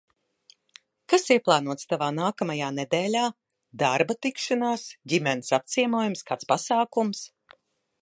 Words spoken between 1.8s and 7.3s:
tavā nākamajā nedēļā– darba tikšanās, ģimenes apciemojums, kāds pasākums?